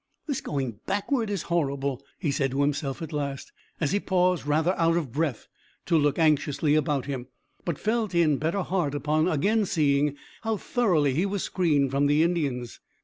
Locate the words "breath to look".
5.11-6.17